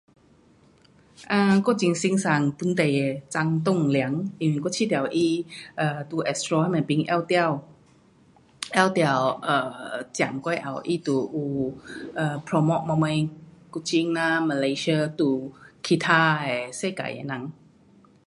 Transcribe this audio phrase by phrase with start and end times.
[1.27, 5.05] 啊，我很欣赏本地的张栋梁，因为我觉得他
[5.75, 7.67] 呃，在 Astro 那边凭拿到，
[8.73, 11.73] 拿到呃，奖过后他就有
[12.15, 13.29] promote 呃，什么
[13.71, 15.51] Kuching 啊 Malaysia to
[15.83, 17.51] 其他的世界的人。